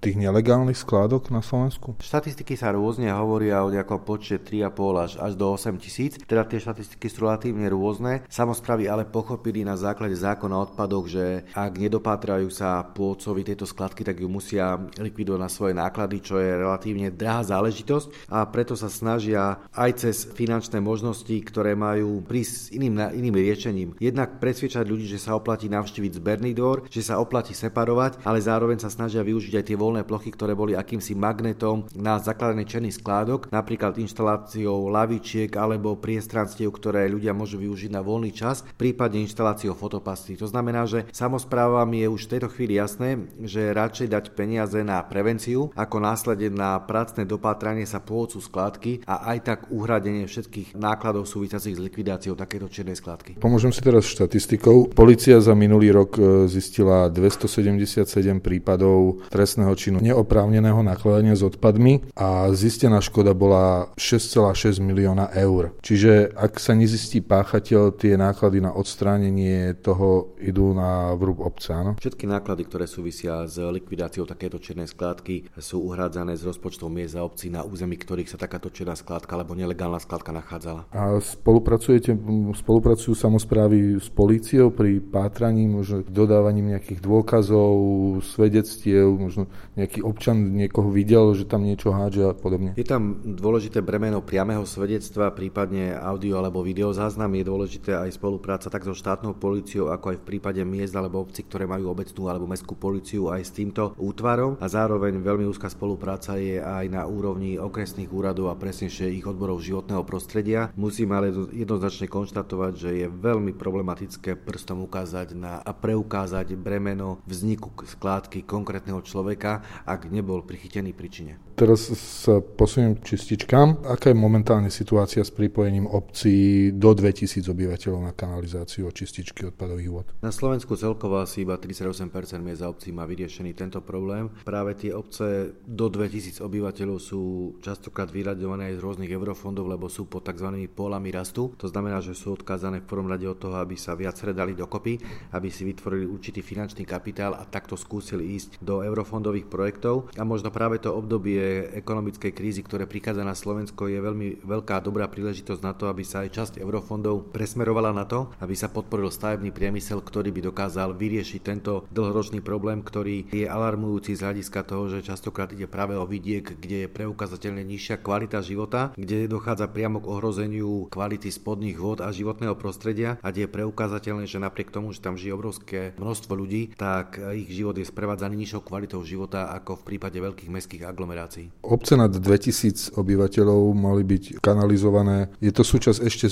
tých 0.00 0.16
nelegálnych 0.16 0.80
skládok 0.80 1.28
na 1.28 1.44
Slovensku? 1.44 2.00
Štatistiky 2.00 2.56
sa 2.56 2.72
rôzne 2.72 3.12
hovoria 3.12 3.60
o 3.60 3.68
nejakom 3.68 4.00
počte 4.08 4.40
3,5 4.40 5.04
až 5.04 5.12
až 5.18 5.34
do 5.34 5.52
8 5.52 5.76
tisíc. 5.82 6.16
Teda 6.24 6.46
tie 6.46 6.62
štatistiky 6.62 7.06
sú 7.10 7.26
relatívne 7.26 7.66
rôzne. 7.68 8.24
Samozprávy 8.30 8.86
ale 8.88 9.04
pochopili 9.04 9.66
na 9.66 9.74
základe 9.74 10.14
zákona 10.14 10.54
o 10.54 10.64
odpadoch, 10.70 11.06
že 11.10 11.46
ak 11.52 11.78
nedopátrajú 11.78 12.48
sa 12.48 12.86
pôdcovi 12.86 13.42
tejto 13.44 13.66
skladky, 13.66 14.06
tak 14.06 14.22
ju 14.22 14.28
musia 14.30 14.78
likvidovať 14.96 15.40
na 15.40 15.50
svoje 15.50 15.74
náklady, 15.74 16.16
čo 16.22 16.38
je 16.38 16.50
relatívne 16.58 17.10
drahá 17.10 17.44
záležitosť 17.44 18.30
a 18.30 18.46
preto 18.48 18.78
sa 18.78 18.86
snažia 18.88 19.58
aj 19.74 19.90
cez 20.06 20.16
finančné 20.30 20.78
možnosti, 20.78 21.32
ktoré 21.44 21.74
majú 21.74 22.22
prísť 22.22 22.52
s 22.54 22.64
iným, 22.74 22.94
iným 23.14 23.36
riešením. 23.36 23.88
Jednak 23.98 24.38
presviečať 24.38 24.84
ľudí, 24.86 25.10
že 25.10 25.22
sa 25.22 25.34
oplatí 25.34 25.66
navštíviť 25.66 26.12
zberný 26.18 26.54
dvor, 26.54 26.86
že 26.86 27.02
sa 27.02 27.18
oplatí 27.18 27.52
separovať, 27.56 28.22
ale 28.22 28.38
zároveň 28.38 28.78
sa 28.78 28.92
snažia 28.92 29.26
využiť 29.26 29.58
aj 29.58 29.66
tie 29.66 29.76
voľné 29.80 30.02
plochy, 30.06 30.30
ktoré 30.30 30.54
boli 30.54 30.78
akýmsi 30.78 31.18
magnetom 31.18 31.90
na 31.96 32.20
zakladanie 32.20 32.68
černých 32.68 33.00
skládok, 33.02 33.50
napríklad 33.50 33.98
inštaláciou 33.98 34.86
lavičiek 35.08 35.48
alebo 35.56 35.96
priestranstiev, 35.96 36.68
ktoré 36.68 37.08
ľudia 37.08 37.32
môžu 37.32 37.56
využiť 37.56 37.88
na 37.88 38.04
voľný 38.04 38.36
čas, 38.36 38.60
prípadne 38.76 39.24
inštaláciou 39.24 39.72
fotopasty. 39.72 40.36
To 40.36 40.44
znamená, 40.44 40.84
že 40.84 41.08
samozprávam 41.16 41.88
je 41.96 42.04
už 42.12 42.28
v 42.28 42.32
tejto 42.36 42.52
chvíli 42.52 42.76
jasné, 42.76 43.16
že 43.40 43.72
radšej 43.72 44.12
dať 44.12 44.24
peniaze 44.36 44.76
na 44.84 45.00
prevenciu, 45.00 45.72
ako 45.72 45.96
následne 46.04 46.52
na 46.52 46.76
pracné 46.84 47.24
dopátranie 47.24 47.88
sa 47.88 48.04
pôvodcu 48.04 48.44
skládky 48.44 48.92
a 49.08 49.32
aj 49.32 49.38
tak 49.48 49.58
uhradenie 49.72 50.28
všetkých 50.28 50.76
nákladov 50.76 51.24
súvisiacich 51.24 51.72
s 51.72 51.80
likvidáciou 51.80 52.36
takéto 52.36 52.68
čiernej 52.68 53.00
skládky. 53.00 53.40
Pomôžem 53.40 53.72
si 53.72 53.80
teraz 53.80 54.04
štatistikou. 54.04 54.92
Polícia 54.92 55.40
za 55.40 55.56
minulý 55.56 55.96
rok 55.96 56.20
e, 56.20 56.44
zistila 56.52 57.08
277 57.08 58.04
prípadov 58.44 59.24
trestného 59.32 59.72
činu 59.72 60.04
neoprávneného 60.04 60.84
nakladania 60.84 61.32
s 61.32 61.40
odpadmi 61.40 62.12
a 62.12 62.52
zistená 62.52 63.00
škoda 63.00 63.32
bola 63.32 63.88
6,6 63.96 64.82
milióna 64.82 64.87
eur. 65.34 65.74
Čiže 65.82 66.32
ak 66.32 66.62
sa 66.62 66.72
nezistí 66.72 67.20
páchateľ, 67.20 67.96
tie 67.96 68.14
náklady 68.14 68.62
na 68.62 68.72
odstránenie 68.72 69.74
toho 69.80 70.38
idú 70.38 70.72
na 70.72 71.12
vrúb 71.18 71.42
obca. 71.42 71.82
Áno? 71.82 71.92
Všetky 71.98 72.24
náklady, 72.30 72.62
ktoré 72.64 72.86
súvisia 72.86 73.44
s 73.44 73.58
likvidáciou 73.58 74.24
takéto 74.24 74.62
čiernej 74.62 74.88
skládky, 74.88 75.56
sú 75.58 75.82
uhrádzané 75.88 76.38
z 76.38 76.46
rozpočtov 76.46 76.88
miest 76.92 77.18
a 77.18 77.24
obcí 77.24 77.50
na 77.50 77.66
území, 77.66 77.98
ktorých 77.98 78.30
sa 78.30 78.38
takáto 78.38 78.70
čierna 78.70 78.94
skládka 78.94 79.34
alebo 79.34 79.58
nelegálna 79.58 79.98
skládka 79.98 80.30
nachádzala. 80.32 80.80
A 80.94 81.18
spolupracujete, 81.18 82.14
spolupracujú 82.54 83.14
samozprávy 83.18 83.98
s 83.98 84.08
políciou 84.12 84.70
pri 84.70 85.02
pátraní, 85.02 85.66
možno 85.66 86.06
dodávaním 86.06 86.76
nejakých 86.76 87.00
dôkazov, 87.02 87.74
svedectiev, 88.22 89.10
možno 89.18 89.50
nejaký 89.74 90.04
občan 90.04 90.54
niekoho 90.54 90.88
videl, 90.92 91.34
že 91.34 91.48
tam 91.48 91.66
niečo 91.66 91.90
hádže 91.90 92.30
a 92.30 92.34
podobne. 92.36 92.74
Je 92.78 92.86
tam 92.86 93.22
dôležité 93.24 93.82
bremeno 93.82 94.22
priamého 94.22 94.62
svedectva, 94.78 95.34
prípadne 95.34 95.98
audio 95.98 96.38
alebo 96.38 96.62
video 96.62 96.94
záznam. 96.94 97.34
Je 97.34 97.42
dôležité 97.42 97.98
aj 97.98 98.14
spolupráca 98.14 98.70
tak 98.70 98.86
so 98.86 98.94
štátnou 98.94 99.34
policiou, 99.34 99.90
ako 99.90 100.14
aj 100.14 100.18
v 100.22 100.26
prípade 100.30 100.62
miest 100.62 100.94
alebo 100.94 101.18
obcí, 101.18 101.42
ktoré 101.42 101.66
majú 101.66 101.90
obecnú 101.90 102.30
alebo 102.30 102.46
mestskú 102.46 102.78
policiu 102.78 103.26
aj 103.34 103.42
s 103.42 103.50
týmto 103.58 103.98
útvarom. 103.98 104.54
A 104.62 104.70
zároveň 104.70 105.18
veľmi 105.18 105.50
úzka 105.50 105.66
spolupráca 105.66 106.38
je 106.38 106.62
aj 106.62 106.86
na 106.94 107.10
úrovni 107.10 107.58
okresných 107.58 108.14
úradov 108.14 108.54
a 108.54 108.58
presnejšie 108.60 109.10
ich 109.18 109.26
odborov 109.26 109.58
životného 109.58 110.06
prostredia. 110.06 110.70
Musím 110.78 111.10
ale 111.10 111.34
jednoznačne 111.50 112.06
konštatovať, 112.06 112.72
že 112.78 112.90
je 113.02 113.06
veľmi 113.10 113.58
problematické 113.58 114.38
prstom 114.38 114.86
ukázať 114.86 115.34
na 115.34 115.58
a 115.58 115.74
preukázať 115.74 116.54
bremeno 116.54 117.18
vzniku 117.26 117.74
skládky 117.82 118.46
konkrétneho 118.46 119.02
človeka, 119.02 119.66
ak 119.82 120.06
nebol 120.06 120.46
prichytený 120.46 120.94
príčine. 120.94 121.47
Teraz 121.58 121.90
sa 121.90 122.38
posuniem 122.38 123.02
čističkám. 123.02 123.82
Aká 123.90 124.14
je 124.14 124.16
momentálne 124.16 124.70
situácia 124.70 125.26
s 125.26 125.34
pripojením 125.34 125.90
obcí 125.90 126.70
do 126.70 126.94
2000 126.94 127.42
obyvateľov 127.50 127.98
na 127.98 128.14
kanalizáciu 128.14 128.86
a 128.86 128.94
čističky 128.94 129.50
odpadových 129.50 129.90
vod? 129.90 130.06
Na 130.22 130.30
Slovensku 130.30 130.78
celkovo 130.78 131.18
asi 131.18 131.42
iba 131.42 131.58
38% 131.58 132.14
miest 132.46 132.62
za 132.62 132.70
obcí 132.70 132.94
má 132.94 133.02
vyriešený 133.10 133.58
tento 133.58 133.82
problém. 133.82 134.30
Práve 134.46 134.78
tie 134.78 134.94
obce 134.94 135.58
do 135.66 135.90
2000 135.90 136.38
obyvateľov 136.46 136.98
sú 137.02 137.22
častokrát 137.58 138.06
vyraďované 138.06 138.70
aj 138.70 138.78
z 138.78 138.84
rôznych 138.86 139.10
eurofondov, 139.10 139.66
lebo 139.66 139.90
sú 139.90 140.06
pod 140.06 140.30
tzv. 140.30 140.70
polami 140.70 141.10
rastu. 141.10 141.58
To 141.58 141.66
znamená, 141.66 141.98
že 141.98 142.14
sú 142.14 142.38
odkázané 142.38 142.86
v 142.86 142.90
prvom 142.94 143.10
rade 143.10 143.26
od 143.26 143.34
toho, 143.34 143.58
aby 143.58 143.74
sa 143.74 143.98
viaceré 143.98 144.30
dali 144.30 144.54
dokopy, 144.54 144.94
aby 145.34 145.50
si 145.50 145.66
vytvorili 145.66 146.06
určitý 146.06 146.38
finančný 146.38 146.86
kapitál 146.86 147.34
a 147.34 147.42
takto 147.42 147.74
skúsili 147.74 148.38
ísť 148.38 148.62
do 148.62 148.86
eurofondových 148.86 149.50
projektov. 149.50 150.14
A 150.14 150.22
možno 150.22 150.54
práve 150.54 150.78
to 150.78 150.94
obdobie 150.94 151.47
ekonomickej 151.78 152.32
krízy, 152.32 152.60
ktoré 152.64 152.84
prichádza 152.88 153.24
na 153.24 153.36
Slovensko, 153.36 153.88
je 153.88 153.98
veľmi 154.00 154.44
veľká 154.44 154.80
dobrá 154.80 155.08
príležitosť 155.08 155.62
na 155.64 155.72
to, 155.74 155.90
aby 155.90 156.02
sa 156.04 156.24
aj 156.24 156.30
časť 156.34 156.52
eurofondov 156.60 157.30
presmerovala 157.30 157.94
na 157.94 158.04
to, 158.04 158.32
aby 158.42 158.54
sa 158.54 158.72
podporil 158.72 159.12
stavebný 159.12 159.54
priemysel, 159.54 160.02
ktorý 160.02 160.34
by 160.34 160.40
dokázal 160.50 160.96
vyriešiť 160.98 161.40
tento 161.42 161.86
dlhoročný 161.94 162.42
problém, 162.42 162.82
ktorý 162.82 163.30
je 163.30 163.46
alarmujúci 163.46 164.18
z 164.18 164.24
hľadiska 164.24 164.66
toho, 164.66 164.90
že 164.90 165.06
častokrát 165.06 165.52
ide 165.54 165.70
práve 165.70 165.94
o 165.94 166.04
vidiek, 166.08 166.44
kde 166.44 166.86
je 166.86 166.92
preukazateľne 166.92 167.62
nižšia 167.62 168.02
kvalita 168.02 168.42
života, 168.42 168.90
kde 168.98 169.30
dochádza 169.30 169.70
priamo 169.70 170.02
k 170.02 170.10
ohrozeniu 170.10 170.90
kvality 170.90 171.30
spodných 171.30 171.78
vod 171.78 172.02
a 172.02 172.10
životného 172.10 172.58
prostredia 172.58 173.20
a 173.22 173.30
kde 173.30 173.46
je 173.46 173.54
preukázateľné, 173.54 174.24
že 174.26 174.42
napriek 174.42 174.74
tomu, 174.74 174.90
že 174.90 175.04
tam 175.04 175.14
žije 175.14 175.32
obrovské 175.36 175.80
množstvo 176.00 176.32
ľudí, 176.34 176.74
tak 176.74 177.20
ich 177.36 177.52
život 177.54 177.78
je 177.78 177.86
sprevádzaný 177.86 178.34
nižšou 178.42 178.66
kvalitou 178.66 179.00
života 179.06 179.54
ako 179.54 179.78
v 179.78 179.86
prípade 179.94 180.18
veľkých 180.18 180.50
mestských 180.50 180.82
aglomerácií 180.88 181.37
organizácií. 181.38 181.56
Obce 181.62 181.94
nad 181.96 182.10
2000 182.10 182.96
obyvateľov 182.96 183.60
mali 183.76 184.02
byť 184.02 184.40
kanalizované. 184.40 185.28
Je 185.38 185.52
to 185.52 185.62
súčasť 185.62 185.98
ešte 186.00 186.26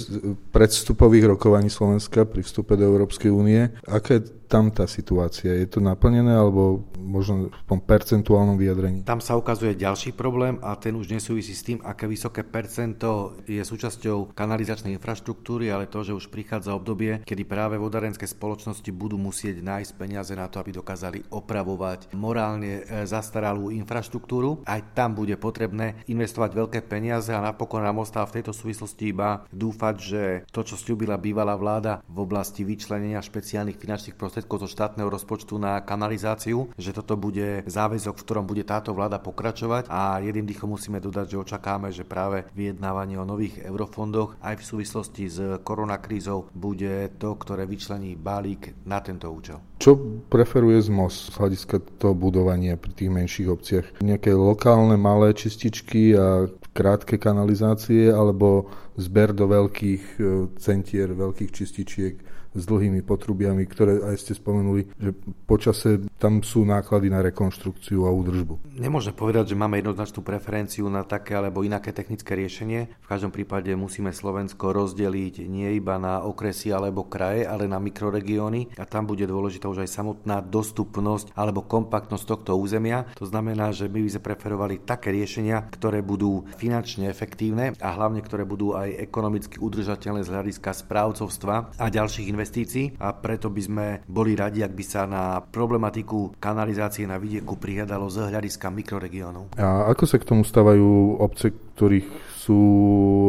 predstupových 0.51 1.37
rokovaní 1.37 1.69
Slovenska 1.69 2.25
pri 2.25 2.43
vstupe 2.43 2.75
do 2.75 2.85
Európskej 2.89 3.31
únie. 3.31 3.69
Je 4.17 4.23
tam 4.47 4.71
tá 4.71 4.87
situácia? 4.87 5.51
Je 5.53 5.67
to 5.67 5.83
naplnené 5.83 6.31
alebo 6.31 6.87
možno 6.97 7.51
v 7.51 7.63
tom 7.67 7.83
percentuálnom 7.83 8.55
vyjadrení? 8.55 9.03
Tam 9.03 9.19
sa 9.19 9.35
ukazuje 9.35 9.75
ďalší 9.75 10.15
problém 10.15 10.63
a 10.63 10.79
ten 10.79 10.95
už 10.95 11.11
nesúvisí 11.11 11.53
s 11.53 11.67
tým, 11.67 11.83
aké 11.83 12.07
vysoké 12.07 12.47
percento 12.47 13.37
je 13.45 13.61
súčasťou 13.61 14.33
kanalizačnej 14.33 14.95
infraštruktúry, 14.97 15.69
ale 15.71 15.91
to, 15.91 16.07
že 16.07 16.17
už 16.17 16.31
prichádza 16.31 16.73
obdobie, 16.73 17.27
kedy 17.27 17.43
práve 17.43 17.77
vodárenské 17.77 18.25
spoločnosti 18.25 18.89
budú 18.95 19.19
musieť 19.19 19.61
nájsť 19.61 19.93
peniaze 19.99 20.33
na 20.39 20.47
to, 20.47 20.63
aby 20.63 20.71
dokázali 20.79 21.27
opravovať 21.35 22.15
morálne 22.15 22.87
e, 22.87 23.05
zastaralú 23.05 23.75
infraštruktúru. 23.75 24.63
Aj 24.63 24.81
tam 24.97 25.13
bude 25.13 25.37
potrebné 25.37 26.01
investovať 26.09 26.57
veľké 26.57 26.81
peniaze 26.89 27.29
a 27.37 27.45
napokon 27.45 27.85
nám 27.85 28.01
ostáva 28.01 28.25
v 28.33 28.41
tejto 28.41 28.57
súvislosti 28.57 29.13
iba 29.13 29.45
dúfať, 29.53 29.95
že 30.01 30.23
to, 30.49 30.65
čo 30.65 30.81
slúbila 30.81 31.21
bývalá 31.21 31.53
vláda 31.53 32.01
v 32.09 32.25
oblasti 32.25 32.65
vyčlenenia 32.65 33.21
špeciálnych 33.21 33.77
finančných 33.77 34.17
prostriedkov, 34.17 34.65
zo 34.65 34.73
štátneho 34.73 35.13
rozpočtu 35.13 35.61
na 35.61 35.85
kanalizáciu, 35.85 36.73
že 36.81 36.97
toto 36.97 37.21
bude 37.21 37.61
záväzok, 37.69 38.17
v 38.17 38.25
ktorom 38.25 38.49
bude 38.49 38.65
táto 38.65 38.97
vláda 38.97 39.21
pokračovať 39.21 39.93
a 39.93 40.25
jedným 40.25 40.49
dýchom 40.49 40.73
musíme 40.73 40.97
dodať, 40.97 41.37
že 41.37 41.43
očakáme, 41.45 41.93
že 41.93 42.09
práve 42.09 42.49
vyjednávanie 42.57 43.21
o 43.21 43.29
nových 43.29 43.61
eurofondoch 43.61 44.41
aj 44.41 44.57
v 44.57 44.65
súvislosti 44.65 45.25
s 45.29 45.39
koronakrízou 45.61 46.49
bude 46.57 47.13
to, 47.21 47.37
ktoré 47.37 47.69
vyčlení 47.69 48.17
balík 48.17 48.73
na 48.89 49.05
tento 49.05 49.29
účel. 49.29 49.61
Čo 49.87 49.95
preferuje 50.27 50.83
ZMOS 50.83 51.31
z 51.31 51.39
hľadiska 51.39 51.79
toho 52.03 52.11
budovania 52.11 52.75
pri 52.75 52.91
tých 52.91 53.07
menších 53.07 53.47
obciach? 53.47 53.87
Nejaké 54.03 54.35
lokálne 54.35 54.99
malé 54.99 55.31
čističky 55.31 56.11
a 56.11 56.51
krátke 56.75 57.23
kanalizácie 57.23 58.11
alebo 58.11 58.67
zber 58.99 59.31
do 59.31 59.47
veľkých 59.47 60.03
e, 60.19 60.51
centier, 60.59 61.15
veľkých 61.15 61.55
čističiek 61.55 62.19
s 62.57 62.65
dlhými 62.65 63.05
potrubiami, 63.05 63.69
ktoré 63.69 64.01
aj 64.03 64.17
ste 64.17 64.33
spomenuli, 64.33 64.89
že 64.97 65.13
počase 65.45 66.03
tam 66.17 66.41
sú 66.41 66.65
náklady 66.65 67.13
na 67.13 67.21
rekonštrukciu 67.21 68.09
a 68.09 68.11
údržbu. 68.11 68.81
Nemôžem 68.81 69.13
povedať, 69.13 69.53
že 69.53 69.61
máme 69.61 69.79
jednoznačnú 69.79 70.25
preferenciu 70.25 70.89
na 70.89 71.05
také 71.05 71.37
alebo 71.37 71.61
inaké 71.61 71.93
technické 71.93 72.33
riešenie. 72.33 72.89
V 73.05 73.07
každom 73.07 73.31
prípade 73.31 73.69
musíme 73.77 74.11
Slovensko 74.17 74.73
rozdeliť 74.73 75.45
nie 75.45 75.77
iba 75.77 76.01
na 76.01 76.25
okresy 76.25 76.73
alebo 76.73 77.05
kraje, 77.05 77.45
ale 77.45 77.69
na 77.69 77.77
mikroregióny 77.77 78.75
a 78.81 78.89
tam 78.89 79.05
bude 79.05 79.29
dôležitá 79.29 79.69
už 79.69 79.85
aj 79.85 79.93
samotná 79.93 80.41
dostupnosť 80.41 81.37
alebo 81.37 81.63
kompaktnosť 81.63 82.25
tohto 82.25 82.57
územia. 82.57 83.05
To 83.21 83.29
znamená, 83.29 83.77
že 83.77 83.93
my 83.93 84.01
by 84.01 84.11
sme 84.17 84.23
preferovali 84.25 84.75
také 84.81 85.13
riešenia, 85.13 85.69
ktoré 85.69 86.01
budú 86.01 86.49
finančne 86.57 87.13
efektívne 87.13 87.77
a 87.77 87.89
hlavne 87.93 88.25
ktoré 88.25 88.49
budú 88.49 88.73
aj 88.73 88.97
ekonomicky 89.05 89.61
udržateľné 89.61 90.25
z 90.25 90.33
hľadiska 90.33 90.73
správcovstva 90.73 91.77
a 91.77 91.87
ďalších 91.93 92.33
investícií 92.33 92.46
investícií 92.47 92.95
a 93.03 93.11
preto 93.11 93.51
by 93.51 93.63
sme 93.67 93.87
boli 94.07 94.39
radi, 94.39 94.63
ak 94.63 94.71
by 94.71 94.85
sa 94.87 95.03
na 95.11 95.43
problematiku 95.43 96.39
kanalizácie 96.39 97.03
na 97.11 97.19
vidieku 97.19 97.59
prihľadalo 97.59 98.07
z 98.07 98.31
hľadiska 98.31 98.71
mikroregiónov. 98.71 99.59
A 99.59 99.91
ako 99.91 100.05
sa 100.07 100.23
k 100.23 100.29
tomu 100.31 100.47
stávajú 100.47 101.19
obce, 101.19 101.51
ktorých 101.77 102.09
sú 102.47 102.63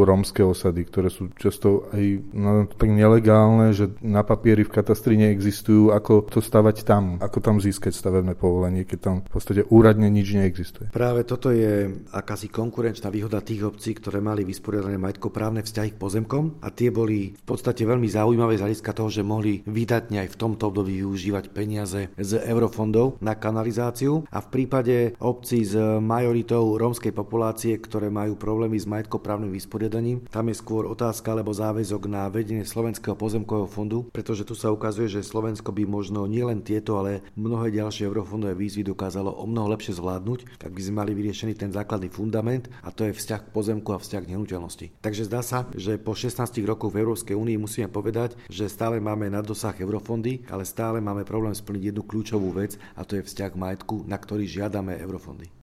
rómske 0.05 0.45
osady, 0.45 0.85
ktoré 0.85 1.09
sú 1.09 1.33
často 1.33 1.89
aj 1.89 2.03
no, 2.37 2.69
tak 2.69 2.93
nelegálne, 2.93 3.73
že 3.73 3.89
na 4.05 4.21
papieri 4.21 4.61
v 4.61 4.69
katastri 4.69 5.17
neexistujú, 5.17 5.89
ako 5.89 6.29
to 6.29 6.37
stavať 6.37 6.85
tam, 6.85 7.17
ako 7.17 7.41
tam 7.41 7.57
získať 7.57 7.97
stavebné 7.97 8.37
povolenie, 8.37 8.85
keď 8.85 8.99
tam 9.01 9.15
v 9.25 9.31
podstate 9.33 9.65
úradne 9.73 10.05
nič 10.13 10.37
neexistuje. 10.37 10.93
Práve 10.93 11.25
toto 11.25 11.49
je 11.49 11.89
akási 12.13 12.53
konkurenčná 12.53 13.09
výhoda 13.09 13.41
tých 13.41 13.65
obcí, 13.65 13.97
ktoré 13.97 14.21
mali 14.21 14.45
vysporiadané 14.45 15.01
majetkoprávne 15.01 15.65
vzťahy 15.65 15.97
k 15.97 16.01
pozemkom 16.01 16.61
a 16.61 16.69
tie 16.69 16.93
boli 16.93 17.33
v 17.33 17.45
podstate 17.49 17.89
veľmi 17.89 18.05
zaujímavé 18.05 18.61
z 18.61 18.69
hľadiska 18.69 18.93
toho, 18.93 19.09
že 19.09 19.25
mohli 19.25 19.65
vydatne 19.65 20.21
aj 20.21 20.29
v 20.29 20.39
tomto 20.39 20.69
období 20.69 21.01
využívať 21.01 21.49
peniaze 21.49 22.13
z 22.13 22.31
eurofondov 22.45 23.17
na 23.25 23.33
kanalizáciu. 23.33 24.29
A 24.29 24.45
v 24.45 24.47
prípade 24.53 25.17
obcí 25.17 25.65
s 25.65 25.73
majoritou 25.97 26.77
rómskej 26.77 27.17
populácie, 27.17 27.73
ktoré 27.81 28.13
majú 28.13 28.36
problémy 28.37 28.77
s 28.77 28.85
majetkoprávnym 28.85 29.51
vysporiadaním. 29.51 30.23
Tam 30.29 30.47
je 30.47 30.55
skôr 30.55 30.85
otázka 30.85 31.33
alebo 31.33 31.51
záväzok 31.51 32.05
na 32.05 32.29
vedenie 32.29 32.63
Slovenského 32.63 33.17
pozemkového 33.17 33.67
fondu, 33.67 34.05
pretože 34.13 34.45
tu 34.45 34.53
sa 34.53 34.69
ukazuje, 34.69 35.09
že 35.09 35.25
Slovensko 35.25 35.73
by 35.73 35.83
možno 35.89 36.29
nielen 36.29 36.61
tieto, 36.61 37.01
ale 37.01 37.25
mnohé 37.33 37.73
ďalšie 37.73 38.05
eurofondové 38.05 38.53
výzvy 38.53 38.85
dokázalo 38.85 39.33
o 39.33 39.49
mnoho 39.49 39.73
lepšie 39.73 39.97
zvládnuť, 39.97 40.61
ak 40.61 40.71
by 40.71 40.81
sme 40.85 40.99
mali 41.01 41.11
vyriešený 41.17 41.57
ten 41.57 41.73
základný 41.73 42.13
fundament 42.13 42.69
a 42.85 42.93
to 42.93 43.09
je 43.09 43.17
vzťah 43.17 43.49
k 43.49 43.53
pozemku 43.53 43.89
a 43.91 43.99
vzťah 43.99 44.21
k 44.23 44.31
nehnuteľnosti. 44.37 44.85
Takže 45.01 45.25
zdá 45.25 45.41
sa, 45.41 45.65
že 45.73 45.97
po 45.97 46.13
16 46.13 46.37
rokoch 46.69 46.93
v 46.93 47.01
Európskej 47.01 47.33
únii 47.33 47.57
musíme 47.57 47.89
povedať, 47.89 48.37
že 48.47 48.69
stále 48.69 49.01
máme 49.01 49.27
na 49.33 49.41
dosah 49.41 49.73
eurofondy, 49.73 50.45
ale 50.53 50.63
stále 50.63 51.01
máme 51.01 51.25
problém 51.25 51.57
splniť 51.57 51.91
jednu 51.91 52.03
kľúčovú 52.05 52.53
vec 52.53 52.77
a 52.93 53.01
to 53.01 53.17
je 53.17 53.25
vzťah 53.25 53.49
k 53.49 53.59
majetku, 53.59 54.05
na 54.05 54.19
ktorý 54.21 54.45
žiadame 54.45 54.93
eurofondy. 55.01 55.57